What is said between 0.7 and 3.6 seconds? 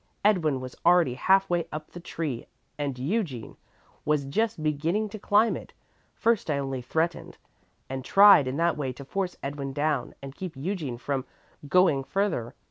already half way up the tree and Eugene